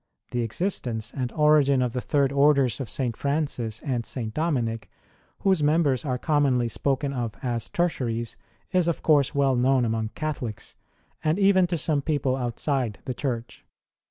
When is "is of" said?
8.71-9.03